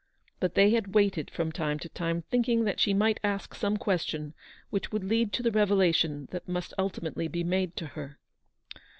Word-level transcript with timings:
But 0.39 0.55
they 0.55 0.71
had 0.71 0.95
waited 0.95 1.29
from 1.29 1.51
time 1.51 1.77
to 1.77 1.87
time, 1.87 2.23
thinking 2.23 2.63
that 2.63 2.79
she 2.79 2.91
might 2.91 3.19
ask 3.23 3.53
some 3.53 3.77
question 3.77 4.33
which 4.71 4.91
would 4.91 5.03
lead 5.03 5.31
to 5.33 5.43
the 5.43 5.51
revelation 5.51 6.27
that 6.31 6.47
must 6.47 6.73
ultimately 6.79 7.27
be 7.27 7.43
made 7.43 7.75
to 7.75 7.85
her. 7.85 8.17